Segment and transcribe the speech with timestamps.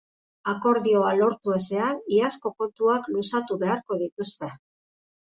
[0.53, 4.55] Akordioa lortu ezean, iazko kontuak luzatu beharko dituzte.